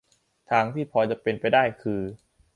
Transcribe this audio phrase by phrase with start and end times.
[0.49, 2.01] ทางที่พอเป็นไปได้คือ